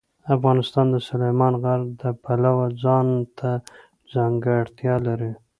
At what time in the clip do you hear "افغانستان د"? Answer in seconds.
0.35-0.95